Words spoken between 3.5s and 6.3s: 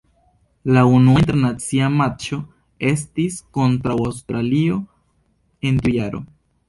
kontraŭ Aŭstralio en tiu jaro.